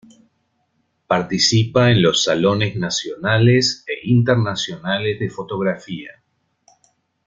Participa 1.05 1.91
en 1.91 2.01
los 2.01 2.23
Salones 2.23 2.75
Nacionales 2.75 3.85
e 3.87 4.09
Internacionales 4.09 5.19
de 5.19 5.29
Fotografía. 5.29 6.23